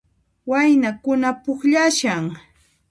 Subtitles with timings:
[0.49, 2.25] Waynakuna pukllashan